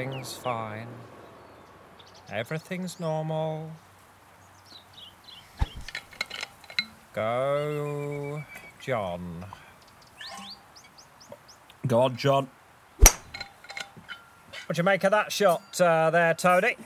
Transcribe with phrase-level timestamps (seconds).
[0.00, 0.86] Everything's fine.
[2.32, 3.70] Everything's normal.
[7.12, 8.42] Go,
[8.80, 9.44] John.
[11.86, 12.48] Go on, John.
[14.64, 16.76] What'd you make of that shot uh, there, Tony?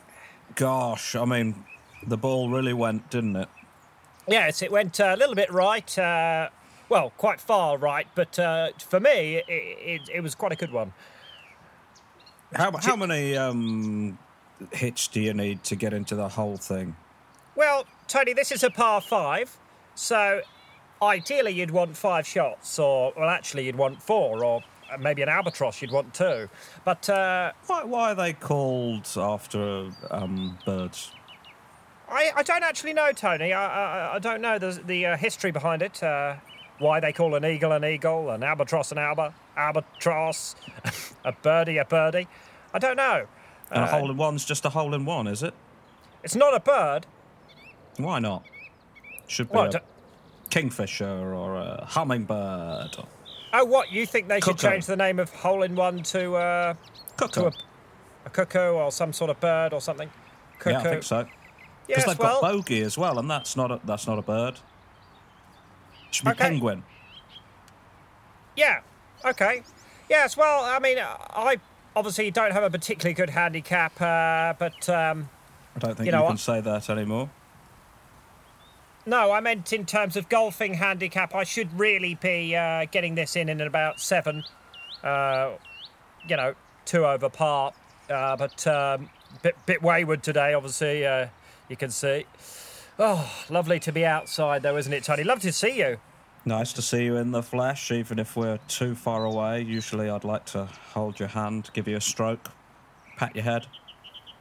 [0.56, 1.64] Gosh, I mean,
[2.04, 3.48] the ball really went, didn't it?
[4.26, 5.96] Yes, it went a little bit right.
[5.96, 6.48] Uh,
[6.88, 10.72] well, quite far right, but uh, for me, it, it, it was quite a good
[10.72, 10.92] one.
[12.54, 14.18] How, how many um,
[14.72, 16.96] hits do you need to get into the whole thing?
[17.56, 19.56] Well, Tony, this is a par five,
[19.94, 20.42] so
[21.02, 24.62] ideally you'd want five shots, or well, actually you'd want four, or
[24.98, 26.48] maybe an albatross you'd want two.
[26.84, 31.10] But uh, Why, why are they called after um, birds?
[32.08, 33.52] I, I don't actually know, Tony.
[33.52, 36.02] I, I, I don't know the, the uh, history behind it.
[36.02, 36.36] Uh,
[36.78, 40.56] why they call an eagle an eagle, an albatross an alba, albatross,
[41.24, 42.26] a birdie a birdie.
[42.72, 43.26] I don't know.
[43.70, 45.54] And a Uh, hole in one's just a hole in one, is it?
[46.22, 47.06] It's not a bird.
[47.96, 48.42] Why not?
[49.26, 49.74] Should be What?
[49.76, 49.82] a
[50.50, 52.96] kingfisher or a hummingbird.
[52.98, 53.06] Or
[53.52, 53.92] Oh, what?
[53.92, 56.74] You think they should change the name of hole in one to, uh,
[57.30, 57.52] to a,
[58.26, 60.10] a cuckoo or some sort of bird or something?
[60.58, 60.70] Cuckoo.
[60.72, 61.22] Yeah, I think so.
[61.22, 61.34] Because
[61.88, 64.58] Yes, they've well, got bogey as well, and that's not a, that's not a bird.
[66.14, 66.48] Should be Okay.
[66.50, 66.84] penguin.
[68.56, 68.80] yeah.
[69.24, 69.62] Okay.
[70.08, 70.36] Yes.
[70.36, 71.56] Well, I mean, I
[71.96, 75.28] obviously don't have a particularly good handicap, uh, but um,
[75.74, 76.38] I don't think You you, can what?
[76.38, 77.30] say that anymore.
[79.06, 83.34] no, I meant in terms of golfing handicap, I should really be uh, getting this
[83.34, 84.44] in in about seven.
[85.02, 85.52] Uh,
[86.28, 86.54] you know,
[86.84, 87.72] two over par,
[88.08, 89.10] uh, but um,
[89.42, 90.54] bit bit wayward today.
[90.54, 91.26] Obviously, uh,
[91.68, 92.24] you can see.
[92.98, 95.24] Oh, lovely to be outside, though, isn't it, Tony?
[95.24, 95.98] Love to see you.
[96.44, 99.62] Nice to see you in the flesh, even if we're too far away.
[99.62, 102.50] Usually, I'd like to hold your hand, give you a stroke,
[103.16, 103.66] pat your head,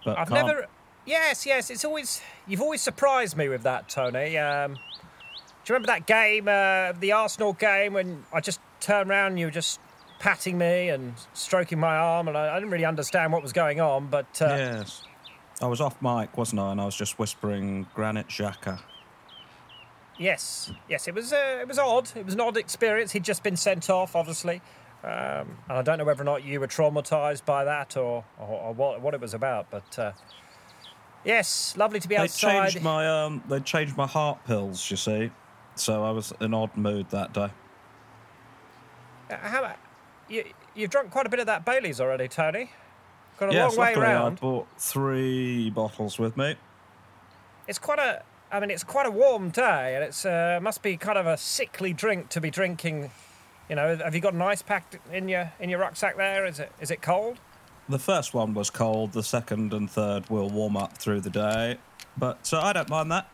[0.03, 0.47] but I've can't.
[0.47, 0.67] never.
[1.05, 1.69] Yes, yes.
[1.69, 4.37] It's always you've always surprised me with that, Tony.
[4.37, 4.79] Um, do
[5.71, 9.47] you remember that game, uh, the Arsenal game, when I just turned around and you
[9.47, 9.79] were just
[10.19, 13.79] patting me and stroking my arm, and I, I didn't really understand what was going
[13.79, 15.03] on, but uh, Yes,
[15.61, 16.71] I was off mic, wasn't I?
[16.71, 18.79] And I was just whispering Granit Xhaka.
[20.19, 22.09] yes, yes, it was uh, it was odd.
[22.15, 23.11] It was an odd experience.
[23.11, 24.61] He'd just been sent off, obviously,
[25.03, 28.47] um, and I don't know whether or not you were traumatised by that or or,
[28.47, 29.99] or what what it was about, but.
[29.99, 30.11] Uh,
[31.25, 32.71] Yes, lovely to be They outside.
[32.71, 34.91] changed my um, they changed my heart pills.
[34.91, 35.31] You see,
[35.75, 37.47] so I was in odd mood that day.
[39.31, 39.73] Uh, How,
[40.27, 40.43] you,
[40.75, 42.71] you've drunk quite a bit of that Bailey's already, Tony.
[43.43, 46.55] Got a yes, long way luckily I bought three bottles with me.
[47.67, 50.95] It's quite a, I mean, it's quite a warm day, and it's uh, must be
[50.95, 53.11] kind of a sickly drink to be drinking.
[53.69, 56.45] You know, have you got an ice pack in your in your rucksack there?
[56.45, 57.39] Is it is it cold?
[57.89, 59.11] The first one was cold.
[59.11, 61.77] The second and third will warm up through the day,
[62.17, 63.29] but uh, I don't mind that.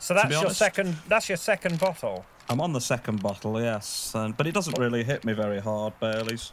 [0.00, 0.96] So that's your second.
[1.08, 2.26] That's your second bottle.
[2.48, 5.98] I'm on the second bottle, yes, and, but it doesn't really hit me very hard,
[5.98, 6.52] Bailey's.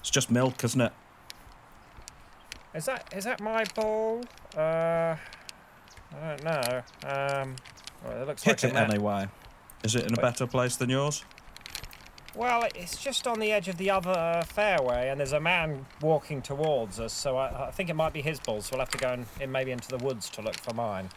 [0.00, 0.92] It's just milk, isn't it?
[2.74, 4.22] Is that is that my ball?
[4.56, 5.16] Uh,
[6.20, 6.82] I don't know.
[7.04, 7.56] Um,
[8.04, 9.28] well, it looks Hit like it anyway.
[9.84, 11.24] Is it in a better place than yours?
[12.34, 16.42] Well, it's just on the edge of the other fairway, and there's a man walking
[16.42, 17.12] towards us.
[17.12, 18.60] So I, I think it might be his ball.
[18.60, 21.08] So we'll have to go in, in maybe into the woods to look for mine.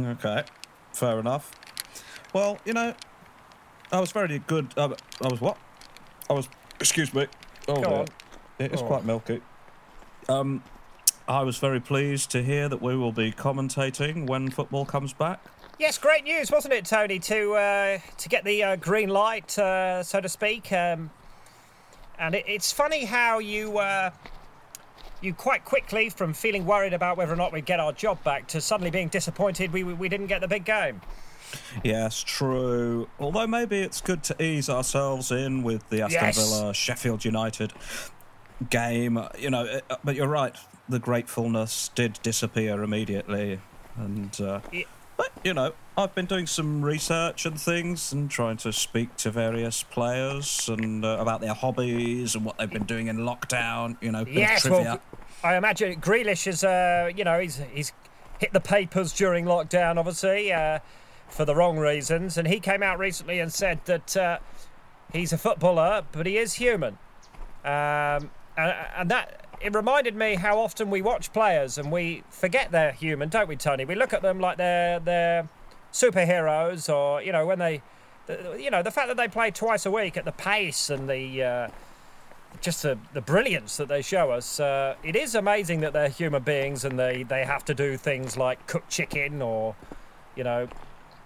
[0.00, 0.44] Okay,
[0.94, 1.50] fair enough.
[2.32, 2.94] Well, you know,
[3.92, 4.72] I was very good.
[4.78, 5.58] Uh, I was what?
[6.30, 6.48] I was.
[6.80, 7.26] Excuse me.
[7.68, 7.98] Oh, Go dear.
[7.98, 8.06] on.
[8.58, 8.86] It is Oh.
[8.86, 9.40] quite milky.
[10.28, 10.62] Um,
[11.28, 15.40] I was very pleased to hear that we will be commentating when football comes back.
[15.78, 17.18] Yes, great news, wasn't it, Tony?
[17.18, 20.72] To uh, to get the uh, green light, uh, so to speak.
[20.72, 21.10] Um,
[22.18, 24.10] and it, it's funny how you uh,
[25.20, 28.46] you quite quickly, from feeling worried about whether or not we'd get our job back,
[28.48, 31.00] to suddenly being disappointed we we, we didn't get the big game.
[31.84, 33.08] Yes, true.
[33.20, 36.36] Although maybe it's good to ease ourselves in with the Aston Yes.
[36.36, 37.72] Villa Sheffield United
[38.70, 39.18] game.
[39.38, 40.56] You know, uh, but you're right.
[40.88, 43.60] The gratefulness did disappear immediately,
[43.96, 44.86] and uh, Ye-
[45.16, 49.30] but you know, I've been doing some research and things, and trying to speak to
[49.30, 53.96] various players and uh, about their hobbies and what they've been doing in lockdown.
[54.00, 54.82] You know, Yes, trivia.
[54.84, 55.00] well,
[55.42, 57.92] I imagine Grealish is, uh, you know, he's he's
[58.38, 60.78] hit the papers during lockdown, obviously, uh,
[61.28, 64.38] for the wrong reasons, and he came out recently and said that uh,
[65.12, 66.98] he's a footballer, but he is human,
[67.64, 72.70] um, and, and that it reminded me how often we watch players and we forget
[72.70, 73.84] they're human, don't we, Tony?
[73.84, 75.48] We look at them like they're they're
[75.92, 77.82] superheroes, or you know, when they,
[78.26, 81.08] the, you know, the fact that they play twice a week at the pace and
[81.08, 81.42] the.
[81.42, 81.68] Uh,
[82.60, 84.60] just the, the brilliance that they show us.
[84.60, 88.36] Uh, it is amazing that they're human beings and they, they have to do things
[88.36, 89.74] like cook chicken or,
[90.34, 90.68] you know,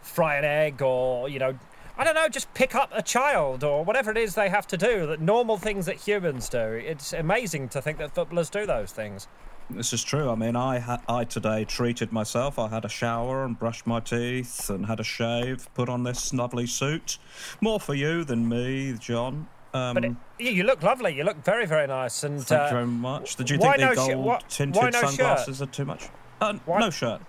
[0.03, 1.57] fry an egg or, you know,
[1.99, 4.77] I don't know, just pick up a child or whatever it is they have to
[4.77, 6.59] do, that normal things that humans do.
[6.59, 9.29] It's amazing to think that footballers do those things.
[9.69, 10.31] This is true.
[10.31, 12.59] I mean, I ha- I today treated myself.
[12.59, 15.69] I had a shower and brushed my teeth and had a shave.
[15.75, 17.19] Put on this lovely suit.
[17.61, 19.47] More for you than me, John.
[19.73, 21.15] Um, But it, you look lovely.
[21.15, 22.25] You look very, very nice.
[22.25, 23.37] And thank uh, you very much.
[23.37, 25.11] Did you think the no gold why- tinted why no shirt?
[25.11, 26.09] sunglasses are too much?
[26.41, 27.21] Uh, Why- no shirt.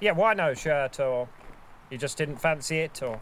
[0.00, 1.28] yeah, why no shirt or
[1.90, 3.20] you just didn't fancy it or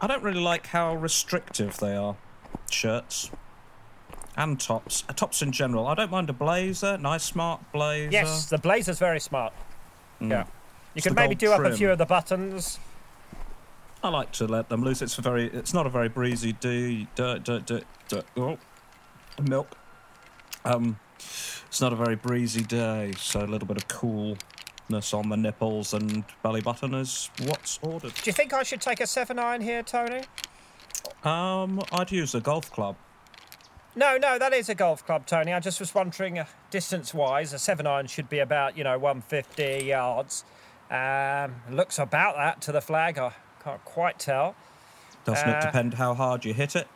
[0.00, 2.16] I don't really like how restrictive they are.
[2.70, 3.30] Shirts
[4.36, 5.04] and tops.
[5.08, 5.86] Uh, tops in general.
[5.86, 6.98] I don't mind a blazer.
[6.98, 8.10] Nice, smart blazer.
[8.10, 9.52] yes, the blazer's very smart.
[10.20, 10.30] Mm.
[10.30, 10.44] Yeah,
[10.94, 12.78] you could maybe do up a few of the buttons.
[14.02, 15.02] I like to let them loose.
[15.02, 15.46] It's a very.
[15.46, 17.06] It's not a very breezy day.
[17.14, 17.82] D-
[18.36, 18.58] oh,
[19.42, 19.76] milk.
[20.64, 23.88] Um, it's not a very breezy day, so a little bit of
[24.88, 28.14] coolness on the nipples and belly button is what's ordered.
[28.14, 30.22] Do you think I should take a seven iron here, Tony?
[31.24, 32.96] Um, I'd use a golf club.
[33.94, 35.52] No, no, that is a golf club, Tony.
[35.52, 39.84] I just was wondering, uh, distance-wise, a seven iron should be about you know 150
[39.86, 40.44] yards.
[40.90, 43.18] Um, looks about that to the flag.
[43.18, 43.32] I
[43.64, 44.54] can't quite tell.
[45.24, 46.86] Doesn't it Uh, depend how hard you hit it?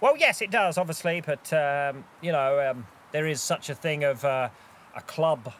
[0.00, 4.02] Well, yes, it does, obviously, but um, you know, um, there is such a thing
[4.02, 4.48] of uh,
[4.96, 5.52] a club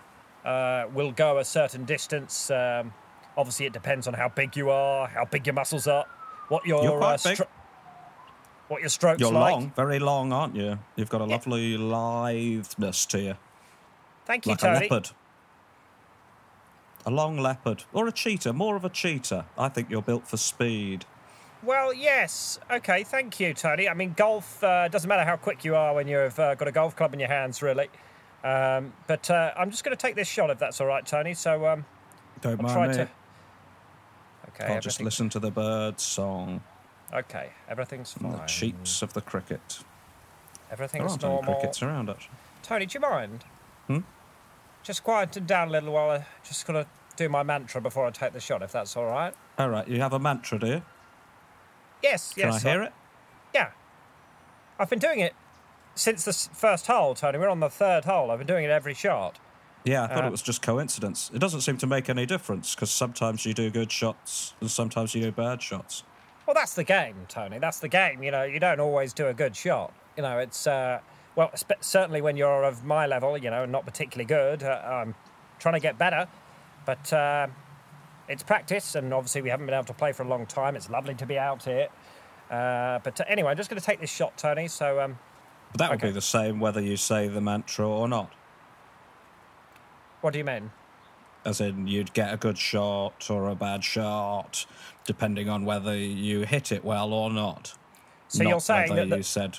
[0.45, 2.51] uh, will go a certain distance.
[2.51, 2.93] Um,
[3.37, 6.05] obviously, it depends on how big you are, how big your muscles are,
[6.49, 7.41] what your You're uh, big.
[8.69, 9.53] what your strokes You're like.
[9.53, 10.79] long, very long, aren't you?
[10.97, 11.37] You've got a Yeah.
[11.37, 13.37] lovely litheness to you,
[14.27, 15.11] Thank you, like a leopard.
[17.07, 19.45] A long leopard or a cheetah, more of a cheetah.
[19.59, 21.05] I think you're built for speed.
[21.63, 22.59] Well, yes.
[22.71, 23.89] Okay, thank you, Tony.
[23.89, 26.73] I mean, golf uh, doesn't matter how quick you are when you've uh, got a
[26.73, 27.89] golf club in your hands, really.
[28.45, 31.33] Um, but uh, I'm just going to take this shot if that's all right, Tony.
[31.35, 31.85] So um,
[32.43, 32.95] Don't I'll mind try me.
[32.95, 33.09] to.
[34.51, 36.61] Okay, I'll just listen to the bird song.
[37.13, 38.33] Okay, everything's fine.
[38.33, 39.61] and The cheeps of the cricket.
[39.79, 39.87] There
[40.73, 41.55] Everything's aren't any normal.
[41.55, 42.35] crickets around, actually.
[42.63, 43.45] Tony, do you mind?
[43.87, 43.99] Hmm?
[44.83, 46.87] Just quieten down a little while I just got to
[47.17, 49.33] do my mantra before I take the shot, if that's all right.
[49.59, 50.83] All right, you have a mantra, do you?
[52.03, 52.63] Yes, Can yes.
[52.63, 52.93] Can I hear it?
[53.55, 53.71] Yeah.
[54.79, 55.35] I've been doing it
[55.95, 57.39] since the first hole, Tony.
[57.39, 58.31] We're on the third hole.
[58.31, 59.39] I've been doing it every shot.
[59.85, 61.31] Yeah, I thought Uh, it was just coincidence.
[61.35, 65.15] It doesn't seem to make any difference because sometimes you do good shots and sometimes
[65.15, 66.05] you do bad shots.
[66.47, 67.59] Well, that's the game, Tony.
[67.59, 68.23] That's the game.
[68.23, 69.93] You know, you don't always do a good shot.
[70.17, 71.01] You know, it's uh,
[71.37, 74.63] well, spe- certainly when you're of my level, you know, not particularly good.
[74.63, 75.15] Uh, I'm
[75.59, 76.29] trying to get better,
[76.87, 77.47] but uh,
[78.29, 80.77] it's practice, and obviously we haven't been able to play for a long time.
[80.77, 81.89] It's lovely to be out here.
[82.51, 84.69] Uh, but uh, anyway, I'm just going to take this shot, Tony.
[84.69, 85.19] So, um,
[85.75, 86.07] But that would Okay.
[86.11, 88.33] be the same whether you say the mantra or not.
[90.21, 90.71] what do you mean?
[91.45, 94.65] As in, you'd get a good shot or a bad shot,
[95.05, 97.75] depending on whether you hit it well or not.
[98.29, 99.59] So Not you're saying that the- you said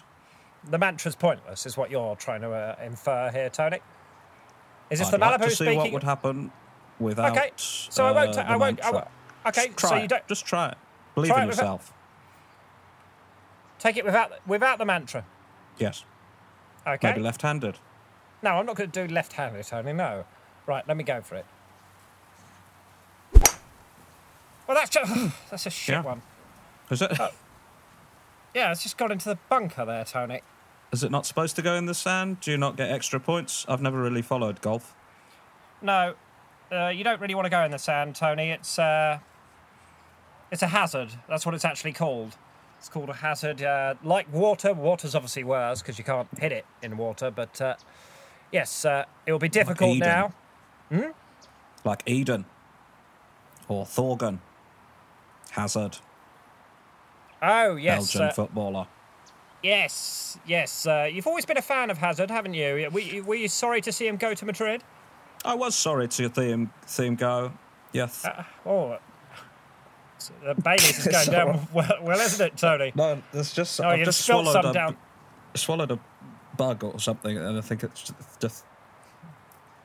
[0.63, 3.77] The mantra's pointless, is what you're trying to uh, infer here, Tony.
[4.89, 5.77] Is this I'd the like Malibu to see speaking?
[5.77, 6.51] what would happen
[6.97, 7.37] without.
[7.37, 8.29] Okay, so I won't.
[8.29, 8.81] uh, ta- I won't.
[8.81, 9.07] I won't
[9.45, 10.77] okay, Just try so you don't Just try it.
[11.13, 11.93] Believe Try in it without- yourself.
[13.77, 15.25] take it without without the mantra.
[15.77, 16.03] Yes.
[16.87, 17.09] Okay.
[17.09, 17.77] Maybe left-handed.
[18.41, 19.93] No, I'm not going to do left-handed, Tony.
[19.93, 20.25] No.
[20.67, 21.45] Right, let me go for it.
[24.67, 25.13] Well, that's just,
[25.49, 26.01] that's a shit Yeah.
[26.01, 26.21] one.
[26.89, 27.11] Is it?
[27.19, 27.29] Oh.
[28.53, 30.41] Yeah, it's just got into the bunker there, Tony.
[30.91, 32.39] Is it not supposed to go in the sand?
[32.39, 33.65] Do you not get extra points?
[33.67, 34.93] I've never really followed golf.
[35.81, 36.13] No,
[36.71, 38.51] uh, you don't really want to go in the sand, Tony.
[38.51, 39.19] It's uh,
[40.51, 41.09] it's a hazard.
[41.27, 42.37] That's what it's actually called.
[42.85, 43.63] It's called a hazard.
[43.63, 47.31] Uh, like water, water's obviously worse because you can't hit it in water.
[47.31, 47.73] But uh,
[48.51, 50.31] yes, uh, it will be difficult Eden.
[50.91, 51.13] now.
[51.83, 52.45] Like Eden.
[53.67, 54.37] Or Thorgan.
[55.49, 55.97] Hazard.
[57.41, 58.85] Oh yes, Belgian uh, footballer.
[59.63, 60.85] yes, yes.
[60.85, 62.87] Uh, you've always been a fan of Hazard, haven't you?
[62.91, 64.83] Were, you- were you sorry to see him go to Madrid?
[65.43, 67.51] I was sorry to see him, see him go.
[67.93, 68.25] Yes.
[68.25, 68.97] Uh, oh,
[70.27, 72.91] so the Baileys is going down well, well, isn't it, Tony?
[72.95, 74.97] no, there's just Oh, I've just swallowed some a, down.
[75.55, 75.99] swallowed a
[76.57, 78.63] bug or something, and I think it's just,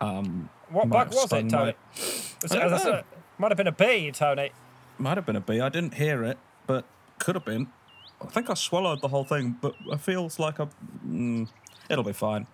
[0.00, 1.74] um What bug was it, Tony?
[1.96, 3.04] Was it, was it-
[3.38, 4.50] might have been a bee, Tony.
[4.98, 5.60] might have been a bee.
[5.60, 6.84] I didn't hear it, but
[7.18, 7.68] could have been.
[8.22, 10.68] I think I swallowed the whole thing, but it feels like a.
[11.06, 11.48] Mm,
[11.88, 12.46] it'll be fine.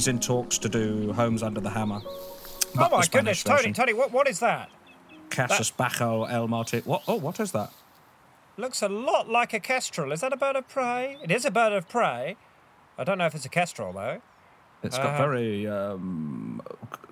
[0.00, 2.00] He's in talks to do Homes Under the Hammer.
[2.78, 3.72] Oh my goodness, Tony, version.
[3.74, 4.70] Tony, what, what is that?
[5.28, 6.78] Casus Bajo El Marti.
[6.86, 7.02] What?
[7.06, 7.70] Oh, what is that?
[8.56, 10.10] Looks a lot like a kestrel.
[10.10, 11.18] Is that a bird of prey?
[11.22, 12.36] It is a bird of prey.
[12.96, 14.22] I don't know if it's a kestrel though.
[14.82, 16.62] It's got Uh, very um,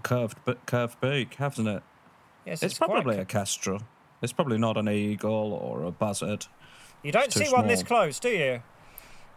[0.02, 1.83] curved, but curved beak, hasn't it?
[2.47, 3.83] Yes, It's, quite probably a kestrel.
[4.23, 6.47] It's probably not an eagle or a buzzard.
[7.02, 7.88] You don't it's too see one this small.
[8.04, 8.62] close, do you?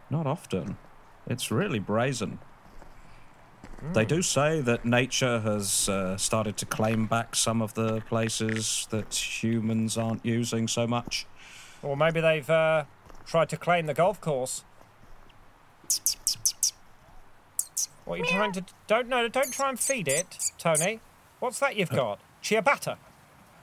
[0.10, 0.78] Not often.
[1.28, 2.40] It's really brazen.
[3.80, 3.94] Hmm.
[3.94, 8.88] They do say that nature has uh, started to claim back some of the places
[8.92, 11.26] that humans aren't using so much.
[11.82, 12.86] Or maybe they've uh,
[13.26, 14.64] tried to claim the golf course.
[18.06, 18.66] What are you trying to?
[18.88, 21.00] Don't no, don't try and feed it, Tony.
[21.40, 22.20] What's that you've got?
[22.42, 22.98] Chia Ciabatta.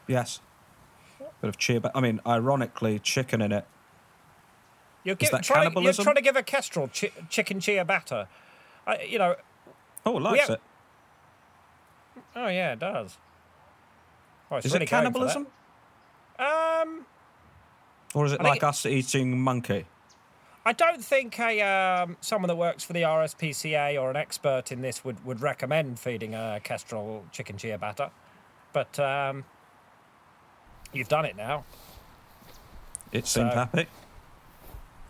[0.06, 0.40] Yes.
[1.40, 3.64] Bit of but I mean, ironically, chicken in it.
[5.04, 8.26] You're, Is gi- that trying, you're trying to give a kestrel chi- chicken ciabatta.
[8.86, 9.36] I, you know.
[10.08, 10.54] Oh, it likes Yeah.
[10.54, 10.60] it.
[12.36, 13.18] Oh yeah, it does.
[14.50, 15.46] Oh, it's Is really it cannibalism?
[16.38, 17.04] Um,
[18.14, 19.84] Or is it I like us eating monkey?
[20.64, 24.80] I don't think a um, someone that works for the RSPCA or an expert in
[24.82, 28.10] this would, would recommend feeding a kestrel chicken ciabatta,
[28.72, 29.44] but um,
[30.92, 31.64] you've done it now.
[33.12, 33.86] It seemed So- happy.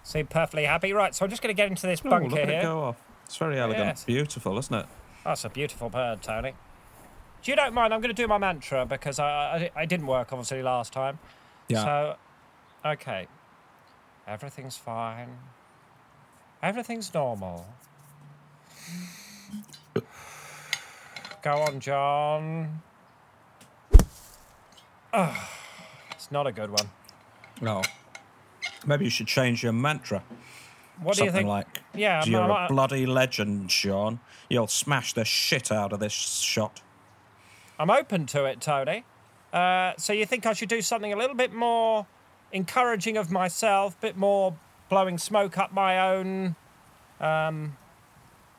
[0.04, 1.14] Seem perfectly happy, right?
[1.14, 2.58] So I'm just going to get into this Oh, bunker look at here.
[2.60, 2.96] it go off.
[3.28, 3.86] It's very elegant.
[3.88, 4.04] Yes.
[4.04, 4.86] Beautiful, isn't it?
[5.22, 6.54] That's a beautiful bird, Tony.
[7.42, 7.92] Do you don't mind?
[7.92, 11.18] I'm going to do my mantra because I, I I didn't work obviously last time.
[11.68, 11.84] Yeah.
[11.84, 12.16] So,
[12.88, 13.28] okay,
[14.26, 15.28] everything's fine.
[16.62, 17.66] Everything's normal.
[21.42, 22.80] Go on, John.
[25.12, 25.48] Oh,
[26.12, 26.88] it's not a good one.
[27.60, 27.82] No.
[28.86, 30.22] Maybe you should change your mantra.
[31.00, 31.48] What do Something you think?
[31.48, 31.66] like,
[31.98, 34.20] Yeah, I'm- you're I'm- a bloody legend, Sean.
[34.48, 36.80] You'll smash the shit out of this shot.
[37.78, 39.04] I'm open to it, Tony.
[39.52, 42.06] Uh, so you think I should do something a little bit more
[42.52, 44.56] encouraging of myself, a bit more
[44.88, 46.56] blowing smoke up my own
[47.20, 47.76] um,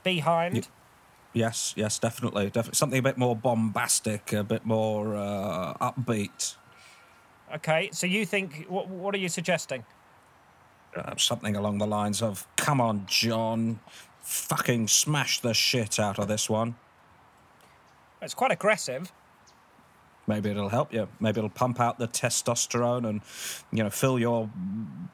[0.03, 0.55] behind?
[0.58, 0.63] Ye-
[1.31, 2.46] Yes, yes, definitely.
[2.46, 2.75] definitely.
[2.75, 6.55] Something a bit more bombastic, a bit more uh, upbeat.
[7.53, 8.88] Okay, so you think what?
[8.88, 9.86] What are you suggesting?
[10.96, 13.79] Uh, something along the lines of, come on, John.
[14.22, 16.75] Fucking smash the shit out of this one.
[18.22, 19.12] It's quite aggressive.
[20.27, 21.08] Maybe it'll help you.
[21.19, 23.22] Maybe it'll pump out the testosterone and,
[23.72, 24.50] you know, fill your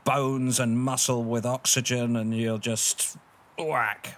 [0.03, 3.17] bones and muscle with oxygen and you'll just
[3.58, 4.17] whack.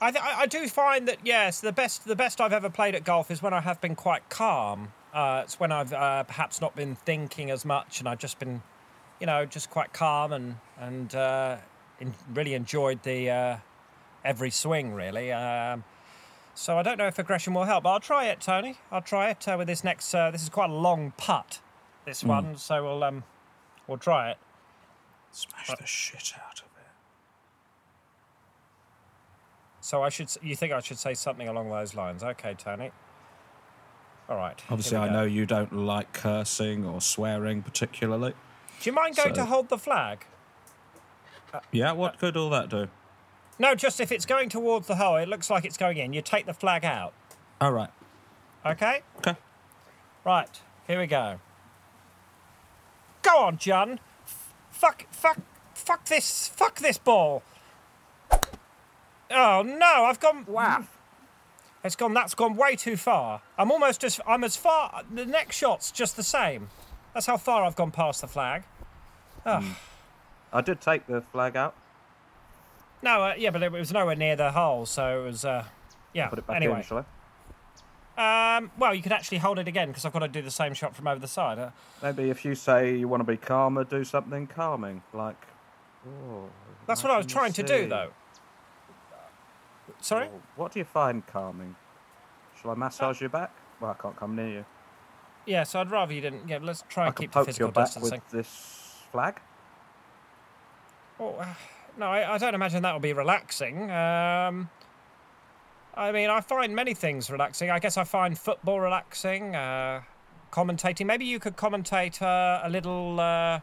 [0.00, 3.02] I, th- I do find that yes, the best the best I've ever played at
[3.02, 4.92] golf is when I have been quite calm.
[5.12, 8.62] Uh, it's when I've uh, perhaps not been thinking as much, and I've just been,
[9.20, 11.56] you know, just quite calm and and uh,
[12.00, 13.56] in, really enjoyed the uh,
[14.24, 15.32] every swing really.
[15.32, 15.84] Um,
[16.54, 18.76] so I don't know if aggression will help, but I'll try it, Tony.
[18.90, 20.12] I'll try it uh, with this next.
[20.12, 21.60] Uh, this is quite a long putt,
[22.04, 23.24] this one, so we'll um,
[23.86, 24.38] we'll try it.
[25.30, 26.90] Smash the shit out of it.
[29.80, 30.30] So I should.
[30.42, 32.24] You think I should say something along those lines?
[32.24, 32.90] Okay, Tony.
[34.28, 34.60] All right.
[34.68, 35.12] Obviously, I go.
[35.12, 38.34] know you don't like cursing or swearing particularly.
[38.80, 40.24] Do you mind going So- to hold the flag?
[41.52, 42.88] Uh, yeah, what could all that do?
[43.58, 46.12] No, just if it's going towards the hole, it looks like it's going in.
[46.12, 47.12] You take the flag out.
[47.60, 47.90] All right.
[48.64, 49.02] Okay.
[49.18, 49.34] Okay.
[50.24, 50.60] Right.
[50.86, 51.40] Here we go.
[53.22, 53.98] Go on, John.
[54.24, 55.06] F- fuck.
[55.10, 55.38] Fuck.
[55.74, 56.48] Fuck this.
[56.48, 57.42] Fuck this ball.
[59.30, 60.04] Oh no!
[60.04, 60.44] I've gone.
[60.46, 60.84] Wow.
[61.84, 62.14] It's gone.
[62.14, 63.42] That's gone way too far.
[63.58, 64.20] I'm almost just.
[64.26, 65.02] I'm as far.
[65.12, 66.68] The next shot's just the same.
[67.18, 68.62] That's how far I've gone past the flag.
[69.44, 69.76] Oh.
[70.52, 71.74] I did take the flag out.
[73.02, 75.44] No, uh, yeah, but it was nowhere near the hole, so it was.
[75.44, 75.64] Uh,
[76.12, 76.28] yeah.
[76.28, 77.04] Put it back anyway, shall
[78.16, 78.58] I?
[78.58, 80.74] um, well, you could actually hold it again because I've got to do the same
[80.74, 81.58] shot from over the side.
[81.58, 81.70] Uh,
[82.04, 85.42] Maybe if you say you want to be calmer, do something calming, like.
[86.06, 86.44] Oh,
[86.86, 88.10] that's what I was trying to do, though.
[90.00, 90.28] Sorry.
[90.54, 91.74] What do you find calming?
[92.62, 93.52] Shall I massage your back?
[93.80, 94.64] Well, I can't come near you.
[95.48, 96.46] Yes, I'd rather you didn't.
[96.46, 98.20] Yeah, let's try I and keep the physical distancing.
[98.20, 99.40] with this flag.
[101.18, 101.46] Oh, uh,
[101.98, 103.90] no, I, I don't imagine that will be relaxing.
[103.90, 104.68] Um,
[105.94, 107.70] I mean, I find many things relaxing.
[107.70, 109.56] I guess I find football relaxing.
[109.56, 110.02] Uh,
[110.52, 111.06] commentating.
[111.06, 113.18] Maybe you could commentate uh, a little.
[113.18, 113.58] Uh,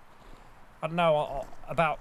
[0.82, 2.00] I don't know uh, about.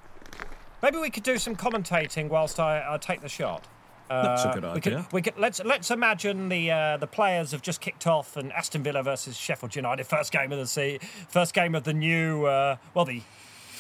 [0.83, 3.67] Maybe we could do some commentating whilst I, I take the shot.
[4.09, 5.07] That's a Uh, good we could, idea.
[5.13, 8.83] we could let's let's imagine the uh, the players have just kicked off and Aston
[8.83, 12.77] Villa versus Sheffield United first game of the se- first game of the new uh,
[12.93, 13.23] well the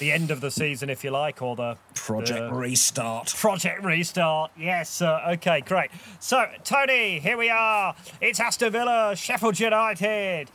[0.01, 3.33] the end of the season if you like or the Project the- Restart.
[3.37, 4.51] Project Restart.
[4.59, 5.01] Yes.
[5.01, 5.91] Okay, great.
[6.19, 7.95] So, Tony, here we are.
[8.21, 10.51] It's Aston Villa, Sheffield United.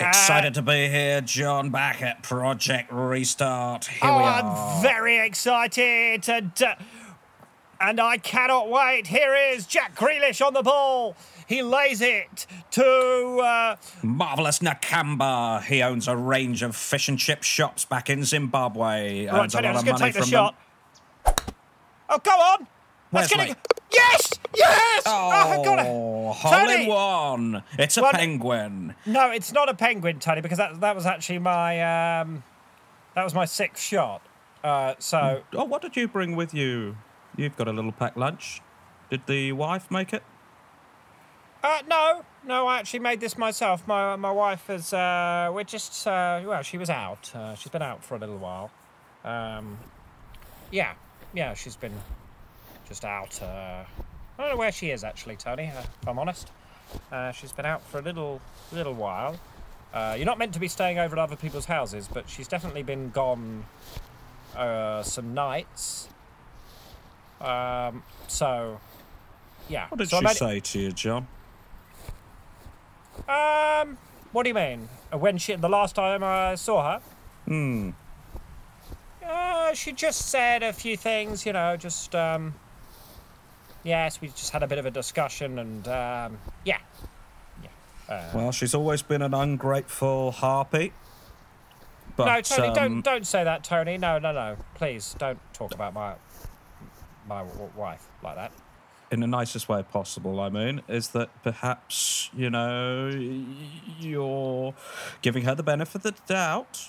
[0.00, 3.86] Excited to be here, John, back at Project Restart.
[3.86, 4.42] Here oh, we are.
[4.42, 6.28] I'm very excited.
[6.28, 6.74] And, uh,
[7.80, 9.06] and I cannot wait.
[9.06, 11.16] Here is Jack Grealish on the ball.
[11.46, 13.38] He lays it to.
[13.38, 15.62] Uh, Marvelous Nakamba.
[15.62, 19.26] He owns a range of fish and chip shops back in Zimbabwe.
[19.26, 20.54] right, Earns a lot of going to money take the from them.
[21.34, 21.54] shot.
[22.08, 22.66] Oh, go on.
[23.12, 23.46] That's Wesley.
[23.48, 23.58] gonna-
[23.92, 24.30] Yes!
[24.54, 25.02] Yes!
[25.06, 26.36] Oh, it.
[26.36, 27.62] hole in one.
[27.78, 28.94] It's a Well, penguin.
[29.06, 32.42] No, it's not a penguin, Tony, because that that was actually my um,
[33.14, 34.22] that was my sixth shot.
[34.64, 36.96] Uh, so Oh, what did you bring with you?
[37.36, 38.60] You've got a little packed lunch.
[39.10, 40.22] Did the wife make it?
[41.62, 43.86] uh, no, no, I actually made this myself.
[43.86, 47.34] My my wife is uh, we're just uh, well, she was out.
[47.34, 48.70] Uh, she's been out for a little while.
[49.24, 49.78] Um,
[50.70, 50.94] yeah,
[51.34, 51.94] yeah, she's been
[52.88, 53.40] just out.
[53.42, 53.84] Uh,
[54.38, 55.72] I don't know where she is actually, Tony.
[55.74, 56.50] Uh, if I'm honest,
[57.10, 58.40] uh, she's been out for a little
[58.72, 59.38] little while.
[59.92, 62.82] Uh, you're not meant to be staying over at other people's houses, but she's definitely
[62.82, 63.64] been gone
[64.54, 66.08] uh, some nights.
[67.46, 68.80] Um, so,
[69.68, 69.86] yeah.
[69.88, 71.26] What did so she made- say to you, John?
[73.28, 73.98] Um,
[74.32, 74.88] what do you mean?
[75.12, 77.00] Uh, When she the last time I saw her?
[77.46, 77.90] Hmm.
[79.24, 82.54] Uh, she just said a few things, you know, just um.
[83.84, 86.78] Yes, we just had a bit of a discussion, and um, yeah,
[87.62, 87.68] yeah.
[88.08, 90.92] Uh, Well, she's always been an ungrateful harpy.
[92.16, 93.96] But, no, Tony, um, don't don't say that, Tony.
[93.96, 94.56] No, no, no.
[94.74, 96.14] Please don't talk about my
[97.28, 98.52] my w- wife like that.
[99.10, 103.08] in the nicest way possible, I mean, is that perhaps, you know,
[104.00, 104.74] you're
[105.22, 106.88] giving her the benefit of the doubt.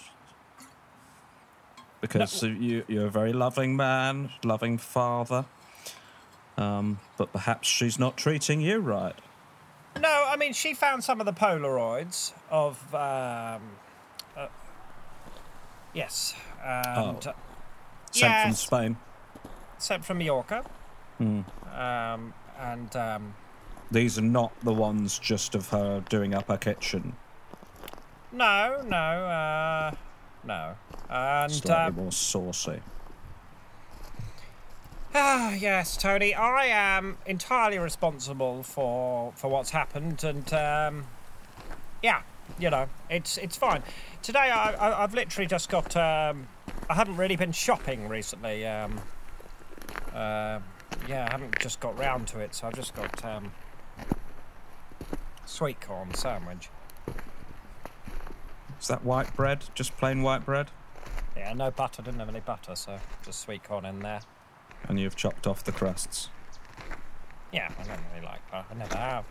[2.02, 5.46] Because you, you're a very loving man, loving father.
[6.58, 9.16] Um, but perhaps she's not treating you right.
[10.00, 13.62] No, I mean she found some of the Polaroids of um,
[14.36, 14.48] uh,
[15.94, 17.34] yes, and Oh.
[18.12, 18.98] Sent from Spain.
[19.78, 20.64] Sent from Mallorca,
[21.18, 21.42] Hmm.
[21.76, 23.34] um, and um,
[23.92, 27.16] These are not the ones just of her doing up her kitchen.
[28.32, 29.92] no, no, uh,
[30.44, 30.76] no,
[31.10, 32.82] and Slightly um, more saucy.
[35.16, 41.06] ah, yes, Tony, I am entirely responsible for for what's happened, and um,
[42.04, 42.22] yeah,
[42.60, 43.82] you know, it's it's fine.
[44.22, 45.96] Today, I, I I've literally just got.
[45.96, 46.48] Um,
[46.90, 48.66] I haven't really been shopping recently.
[48.66, 49.02] Um,
[50.14, 50.60] uh,
[51.08, 53.52] yeah, I haven't just got round to it, so I've just got um,
[55.46, 56.70] sweet corn sandwich.
[58.80, 59.66] Is that white bread?
[59.74, 60.70] Just plain white bread?
[61.36, 62.02] Yeah, no butter.
[62.02, 64.22] Didn't have any butter, so just sweet corn in there.
[64.88, 66.30] And you've chopped off the crusts.
[67.52, 68.66] Yeah, I don't really like butter.
[68.70, 69.26] I never have.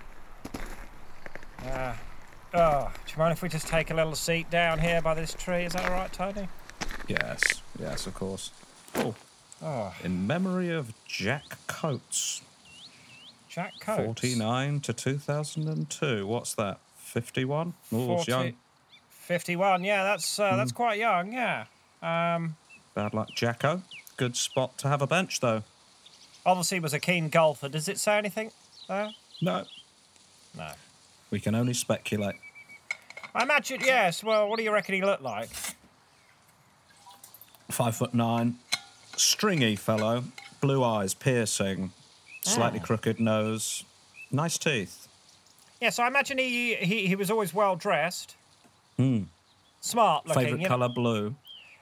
[1.65, 1.95] Uh,
[2.55, 5.35] oh, do you mind if we just take a little seat down here by this
[5.35, 5.65] tree?
[5.65, 6.49] Is that all right, Tony?
[7.09, 8.51] Yes, yes, of course.
[8.97, 9.15] Oh,
[9.63, 12.43] Oh, in memory of Jack Coates,
[13.49, 14.21] Jack Coates.
[14.21, 16.27] 49 to 2002.
[16.27, 16.79] What's that?
[16.99, 17.73] 51?
[17.93, 18.53] Oh, it's 40 young.
[19.11, 20.57] 51, yeah, that's uh, Hmm.
[20.59, 21.65] that's quite young, yeah.
[22.03, 22.57] Um,
[22.95, 23.83] Bad luck, Jacko.
[24.17, 25.63] Good spot to have a bench, though.
[26.45, 27.69] obviously was a keen golfer.
[27.69, 28.53] Does it say anything
[28.89, 29.11] there?
[29.43, 29.65] No,
[30.57, 30.71] No.
[31.31, 32.37] we can only speculate.
[33.35, 34.23] I imagine, yes.
[34.23, 35.49] Well, what do you reckon he looked like?
[37.71, 38.59] Five foot nine,
[39.17, 40.25] stringy fellow,
[40.61, 41.93] blue eyes, piercing,
[42.43, 42.87] slightly Ah.
[42.87, 43.85] crooked nose,
[44.31, 45.09] nice teeth.
[45.81, 48.35] Yeah, so I imagine he he, he was always well dressed.
[48.97, 49.25] Hmm.
[49.81, 50.43] Smart looking.
[50.43, 51.35] Favorite you know, colour blue.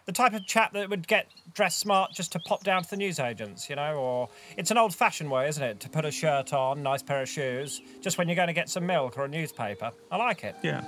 [0.06, 2.96] the type of chap that would get dressed smart just to pop down to the
[2.96, 5.80] newsagents, you know, or it's an old fashioned way, isn't it?
[5.80, 8.68] To put a shirt on, nice pair of shoes, just when you're going to get
[8.68, 9.92] some milk or a newspaper.
[10.10, 10.56] I like it.
[10.62, 10.82] Yeah,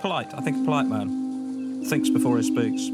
[0.00, 0.32] polite.
[0.32, 2.88] I think a polite man thinks before he speaks.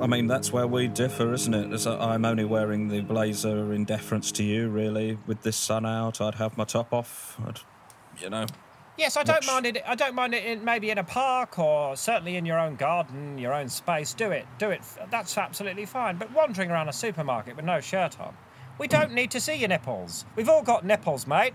[0.00, 1.86] I mean, that's where we differ, isn't it?
[1.86, 5.18] I'm only wearing the blazer in deference to you, really.
[5.26, 7.36] With this sun out, I'd have my top off.
[7.44, 7.60] I'd,
[8.22, 8.46] you know.
[8.96, 9.82] Yes, I don't mind it.
[9.86, 10.44] I don't mind it.
[10.44, 14.14] In, maybe in a park or certainly in your own garden, your own space.
[14.14, 14.46] Do it.
[14.58, 14.82] Do it.
[15.10, 16.16] That's absolutely fine.
[16.16, 18.36] But wandering around a supermarket with no shirt on,
[18.78, 18.92] we hmm.
[18.92, 20.26] don't need to see your nipples.
[20.36, 21.54] We've all got nipples, mate.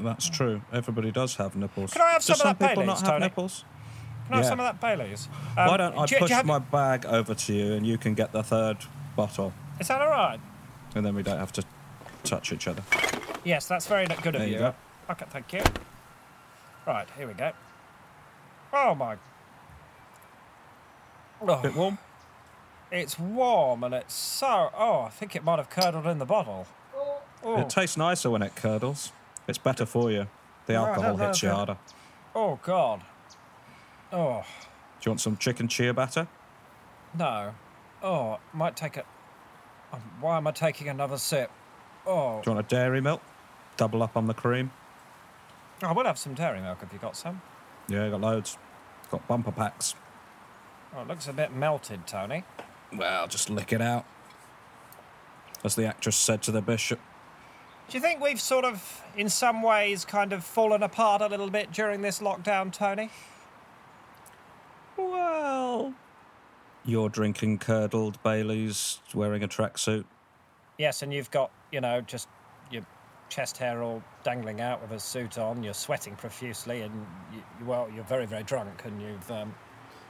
[0.00, 0.62] That's true.
[0.72, 1.92] Everybody does have nipples.
[1.92, 3.24] Can I have Do some of some that people Baileys, not have Tony?
[3.24, 3.64] nipples?
[4.28, 5.26] Can I have some of that Bailey's?
[5.54, 7.72] Why Um, don't I do you- do push you have- my bag over to you
[7.74, 8.76] and you can get the third
[9.16, 10.38] bottle, Is that all right?
[10.94, 11.64] and then we don't have to
[12.24, 12.82] touch each other.
[13.44, 14.58] Yes, that's very good of There you you.
[14.60, 14.74] go.
[15.10, 15.62] Okay, thank you.
[16.86, 17.52] Right, here we go.
[18.72, 19.16] Oh my.
[21.40, 21.98] Oh, Bit warm?
[22.90, 24.70] it's warm and it's so.
[24.76, 26.66] Oh, I think it might have curdled in the bottle.
[27.44, 29.12] Oh, It tastes nicer when it curdles.
[29.46, 30.26] It's better for you.
[30.66, 31.76] The No, I alcohol know hits you harder.
[32.34, 33.02] oh God.
[34.12, 34.42] Oh
[35.00, 36.26] Do you want some chicken ciabatta?
[37.16, 37.54] no.
[38.00, 39.04] Oh, might take a.
[39.92, 41.50] um, Why am I taking another sip?
[42.06, 43.20] Oh, Do you want a dairy milk?
[43.76, 44.70] Double up on the cream?
[45.82, 47.42] I will have some dairy milk if you got some.
[47.88, 48.56] Yeah, got loads.
[49.10, 49.94] Got bumper packs.
[50.94, 52.44] Oh, it looks a bit melted, Tony.
[52.96, 54.04] Well, just lick it out.
[55.64, 57.00] As the actress said to the bishop.
[57.88, 61.50] Do you think we've sort of, in some ways, kind of fallen apart a little
[61.50, 63.10] bit during this lockdown, Tony?
[64.98, 65.94] Well.
[66.84, 70.04] You're drinking curdled Baileys, wearing a tracksuit.
[70.78, 72.28] Yes, and you've got, you know, just
[72.70, 72.82] your
[73.28, 75.62] chest hair all dangling out with a suit on.
[75.62, 76.94] You're sweating profusely, and
[77.32, 79.54] you, you- well, you're very, very drunk, and you've um,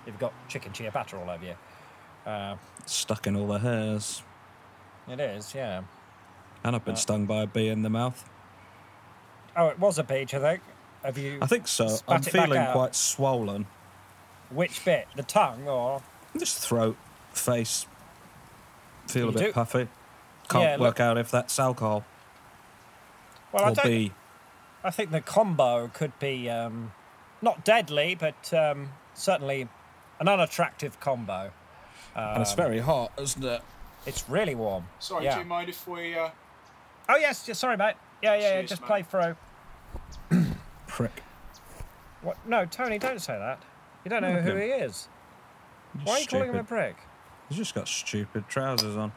[0.07, 1.55] you've got chicken ciabatta all over you.
[2.31, 4.23] Uh, Stuck in all the hairs.
[5.09, 5.83] it is, yeah.
[6.65, 6.99] And I've been Uh.
[6.99, 8.29] stung by a bee in the mouth.
[9.57, 10.63] Oh, it was a beach, I think.
[11.03, 11.39] Have you?
[11.43, 11.99] I think so.
[12.07, 13.67] I'm feeling quite swollen.
[14.51, 15.07] Which bit?
[15.17, 16.03] The tongue, or
[16.39, 16.97] Just throat,
[17.33, 17.87] face.
[19.09, 19.89] Feel You a bit do- puffy.
[20.49, 22.05] Can't Yeah, work out if that's alcohol
[23.53, 23.85] well, I don't.
[23.87, 24.13] bee.
[24.85, 26.93] I think the combo could be um,
[27.43, 29.69] not deadly, but um, certainly
[30.21, 31.51] an unattractive combo.
[32.15, 33.63] and it's very hot, isn't it?
[34.07, 34.87] It's really warm.
[34.99, 35.35] Sorry, yeah.
[35.35, 36.15] do you mind if we?
[36.15, 36.31] Uh,
[37.11, 37.95] Oh yes, just, sorry, mate.
[38.23, 38.63] Yeah, yeah, yeah.
[38.63, 38.87] Just mate.
[39.09, 39.35] play
[40.31, 40.47] through.
[40.87, 41.23] Prick.
[42.23, 42.37] What?
[42.47, 43.63] No, Tony, don't say that.
[44.09, 44.67] You don't know who Okay.
[44.69, 45.07] he is.
[46.03, 46.97] Why are you calling him a prick?
[47.51, 49.13] He's just got stupid trousers on.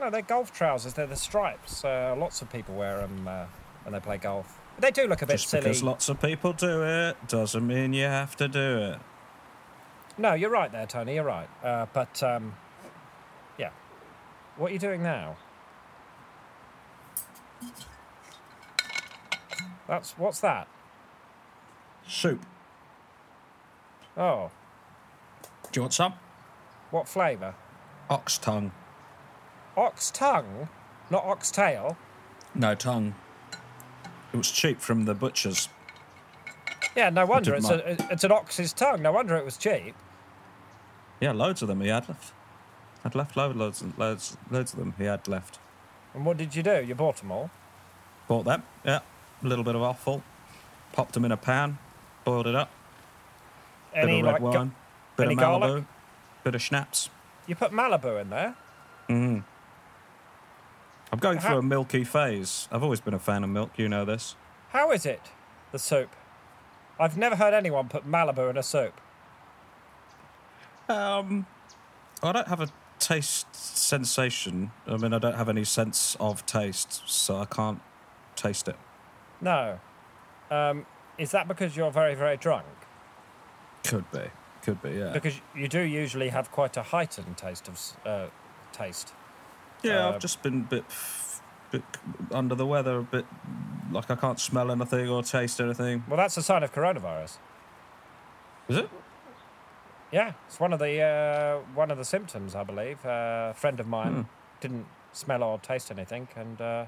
[0.00, 0.94] No, they're golf trousers.
[0.94, 1.84] They're the stripes.
[1.84, 3.44] Uh, lots of people wear them uh,
[3.84, 4.58] when they play golf.
[4.76, 5.64] But They do look a bit Just silly.
[5.64, 8.98] because lots of people do it doesn't mean you have to do it.
[10.16, 11.16] No, you're right there, Tony.
[11.16, 11.48] You're right.
[11.62, 12.54] Uh, but um,
[13.58, 13.68] yeah,
[14.56, 15.36] what are you doing now?
[19.86, 20.68] That's what's that?
[22.08, 22.42] Soup.
[24.16, 24.50] Oh,
[25.70, 26.14] Do you want some?
[26.90, 27.54] what flavour?
[28.10, 28.72] Ox tongue.
[29.76, 30.68] Ox tongue,
[31.10, 31.96] not ox tail?
[32.54, 33.14] No tongue.
[34.32, 35.68] It was cheap from the butchers.
[36.94, 39.00] Yeah, no wonder it's, a, it's an ox's tongue.
[39.00, 39.94] No wonder it was cheap.
[41.20, 42.34] Yeah, loads of them he had left.
[43.04, 45.58] I'd left loads, loads, loads, loads of them he had left.
[46.14, 46.84] And what did you do?
[46.84, 47.50] You bought them all.
[48.28, 48.62] Bought them.
[48.84, 49.00] Yeah,
[49.42, 50.22] a little bit of offal.
[50.92, 51.78] Popped them in a pan.
[52.24, 52.70] Boiled it up.
[53.94, 54.74] Any bit of red like wine.
[55.16, 55.60] bit any of Malibu.
[55.60, 55.84] garlic?
[56.44, 57.10] Bit of schnapps.
[57.46, 58.54] you put Malibu in there.
[59.08, 59.44] Mm.
[61.12, 62.68] I'm going How- through a milky phase.
[62.72, 63.72] I've always been a fan of milk.
[63.76, 64.34] You know this.
[64.70, 65.20] How is it?
[65.72, 66.10] The soup.
[66.98, 68.98] I've never heard anyone put Malibu in a soup.
[70.88, 71.46] Um,
[72.22, 74.70] I don't have a taste sensation.
[74.86, 77.80] I mean, I don't have any sense of taste, so I can't
[78.36, 78.76] taste it.
[79.40, 79.80] No.
[80.50, 80.86] Um,
[81.18, 82.66] is that because you're very, very drunk?
[83.84, 84.22] Could be.
[84.62, 84.90] Could be.
[84.90, 85.12] Yeah.
[85.12, 88.26] Because you do usually have quite a heightened taste of uh,
[88.72, 89.12] taste.
[89.82, 90.84] Yeah, uh, I've just been a bit,
[91.72, 91.82] bit
[92.30, 93.26] under the weather, a bit
[93.90, 96.04] like I can't smell anything or taste anything.
[96.08, 97.38] Well, that's a sign of coronavirus.
[98.68, 98.88] Is it?
[100.12, 103.04] Yeah, it's one of the uh, one of the symptoms, I believe.
[103.04, 104.22] Uh, a friend of mine Hmm.
[104.60, 106.84] didn't smell or taste anything, and uh,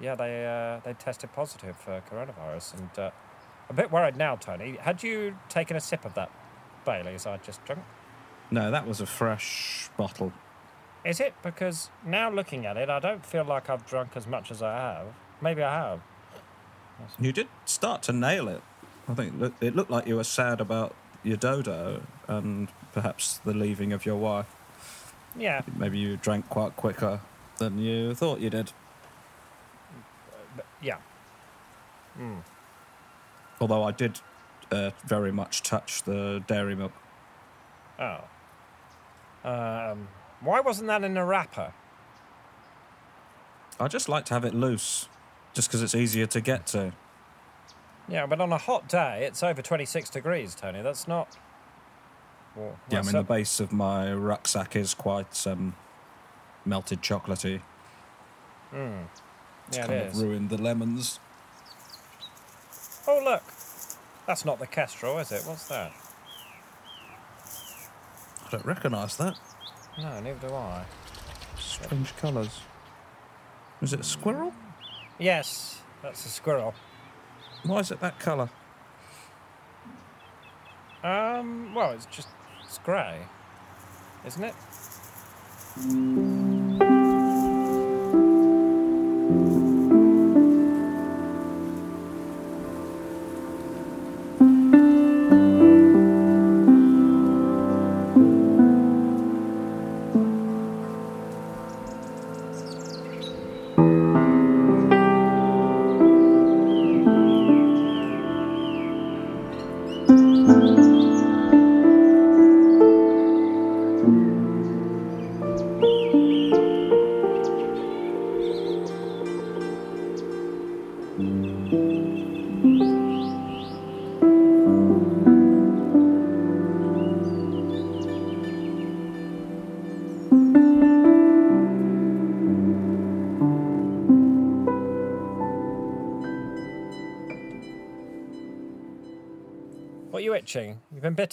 [0.00, 2.74] yeah, they uh, they tested positive for coronavirus.
[2.78, 3.10] And uh,
[3.68, 4.76] I'm a bit worried now, Tony.
[4.80, 6.30] Had you taken a sip of that
[6.84, 7.82] Bailey's I just drunk?
[8.50, 10.32] No, that was a fresh bottle.
[11.04, 11.34] Is it?
[11.42, 14.74] Because now looking at it, I don't feel like I've drunk as much as I
[14.74, 15.06] have.
[15.42, 16.00] Maybe I have.
[17.20, 18.62] You did start to nail it.
[19.08, 23.38] I think it look- it looked like you were sad about your dodo and perhaps
[23.38, 24.46] the leaving of your wife.
[25.36, 27.20] Yeah, Maybe you drank quite quicker
[27.58, 28.72] than you thought you did.
[30.82, 30.96] yeah.
[32.18, 32.42] Mm.
[33.60, 34.20] Although I did
[34.70, 36.92] uh, very much touch the dairy milk.
[37.98, 38.20] Oh.
[39.44, 40.08] Um,
[40.40, 41.72] why wasn't that in a wrapper?
[43.80, 45.08] I just like to have it loose,
[45.54, 46.92] just because it's easier to get to.
[48.08, 50.82] Yeah, but on a hot day, it's over 26 degrees, Tony.
[50.82, 51.36] That's not.
[52.56, 55.74] Well, Yeah, I mean, the base of my rucksack is quite um,
[56.64, 57.60] melted chocolatey.
[58.72, 59.04] Mm.
[59.68, 61.20] It's Yeah, kind it of ruined the lemons.
[63.10, 63.42] Oh, look.
[64.26, 65.42] That's not the Kestrel, is it?
[65.46, 65.92] What's that?
[68.46, 69.38] I don't recognise that.
[69.98, 70.84] No, neither do I.
[71.58, 72.60] Strange colours.
[73.80, 74.52] Is it a squirrel?
[75.18, 76.74] Yes, that's a squirrel.
[77.64, 78.50] Why is it that colour?
[81.02, 82.28] Um, well, it's just.
[82.62, 83.20] It's grey.
[84.26, 84.54] Isn't it?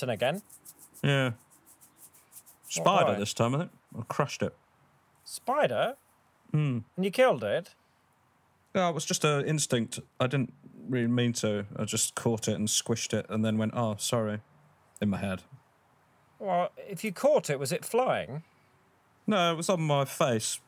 [0.03, 0.09] Itching?
[0.09, 0.41] You've been bitten again?
[1.03, 1.31] Yeah.
[2.67, 3.71] Spider this time, I think.
[3.97, 4.55] I crushed it.
[5.23, 5.95] Spider?
[6.51, 6.79] Hmm.
[6.95, 7.73] And you killed it?
[8.73, 9.99] Yeah, it was just an instinct.
[10.19, 10.53] I didn't
[10.89, 11.65] really mean to.
[11.77, 14.41] I just caught it and squished it and then went, oh, sorry,
[15.01, 15.43] in my head.
[16.39, 18.43] Well, if you caught it, was it flying?
[19.25, 20.59] No, it was on my face.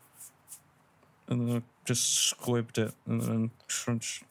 [1.27, 4.23] And then I just squibbed it and then crunch.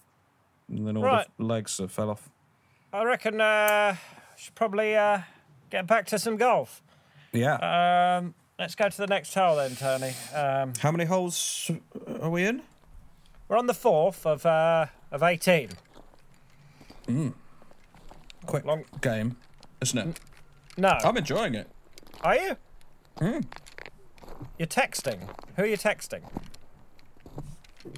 [0.68, 1.26] And then all Right.
[1.38, 2.30] the legs fell off.
[2.92, 3.96] I reckon uh,
[4.36, 5.20] should probably uh,
[5.70, 6.82] get back to some golf.
[7.32, 8.16] Yeah.
[8.18, 10.12] Um, let's go to the next hole then, Tony.
[10.34, 11.70] Um, How many holes
[12.20, 12.62] are we in?
[13.48, 15.70] we're on the fourth of uh, of eighteen.
[18.46, 19.36] Quick Long- game,
[19.80, 20.20] isn't it?
[20.76, 21.68] No, I'm enjoying it.
[22.22, 22.56] are you?
[24.58, 25.20] You're texting.
[25.56, 26.22] Who are you texting?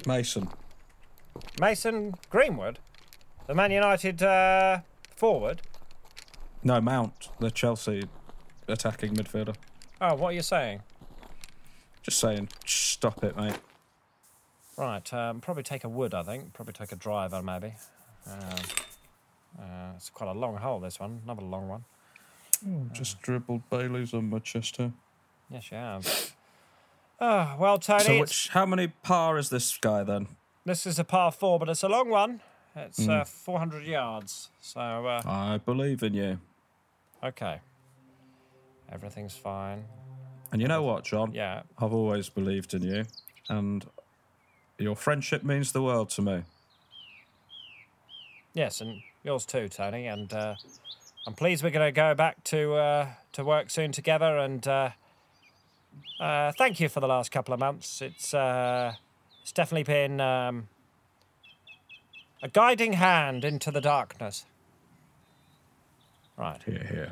[0.05, 0.49] Mason.
[1.59, 2.79] Mason Greenwood,
[3.47, 4.79] the Man United uh,
[5.15, 5.61] forward.
[6.63, 8.03] No, Mount, the Chelsea
[8.67, 9.55] attacking midfielder.
[10.01, 10.81] Oh, what are you saying?
[12.03, 13.55] Just saying, stop it, mate.
[14.77, 16.13] Right, um, probably take a wood.
[16.13, 17.73] I think probably take a driver, maybe.
[18.27, 18.39] Um,
[19.59, 20.79] uh, it's quite a long hole.
[20.79, 21.83] This one, another long one.
[22.91, 24.91] Just dribbled Bailey's on my chest here.
[25.49, 26.33] Yes, you have.
[27.21, 30.27] Oh, well, Tony, So, which, how many par is this guy then?
[30.65, 32.41] this is a par four, but it's a long one.
[32.75, 34.49] It's uh, 400 yards.
[34.61, 36.39] So, uh, I believe in you.
[37.23, 37.59] Okay.
[38.91, 39.85] Everything's fine.
[40.51, 41.33] And you know what, John?
[41.33, 41.61] Yeah.
[41.77, 43.05] I've always believed in you,
[43.49, 43.85] and
[44.77, 46.43] your friendship means the world to me.
[48.53, 50.07] Yes, and yours too, Tony.
[50.07, 50.55] And uh,
[51.27, 54.37] I'm pleased we're going to go back to uh, to work soon together.
[54.37, 54.89] And uh,
[56.19, 58.01] uh, thank you for the last couple of months.
[58.01, 58.93] It's uh,
[59.41, 60.67] it's definitely been um,
[62.41, 64.45] a guiding hand into the darkness.
[66.39, 67.11] Right, Here, here.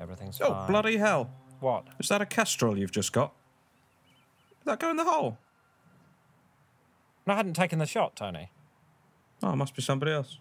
[0.00, 0.66] everything's Oh, fine.
[0.68, 1.30] bloody hell.
[1.60, 1.86] What?
[1.98, 3.34] Is that a Castrol you've just got?
[4.48, 5.36] Did that go in the hole?
[7.26, 8.50] I hadn't taken the shot, Tony.
[9.42, 10.38] Oh, it must be somebody else.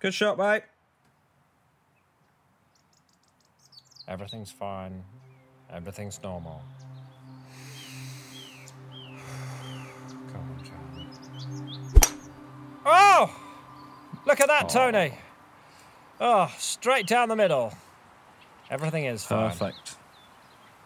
[0.00, 0.62] Good shot, mate.
[4.06, 5.02] Everything's fine.
[5.72, 6.62] Everything's normal.
[14.26, 15.14] Look at that, Tony.
[16.20, 17.72] Oh, straight down the middle.
[18.70, 19.50] Everything is fine.
[19.50, 19.96] Perfect.